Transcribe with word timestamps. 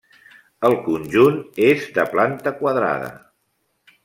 El 0.69 0.77
conjunt 0.87 1.37
és 1.67 1.85
de 1.99 2.07
planta 2.15 2.55
quadrada. 2.63 3.15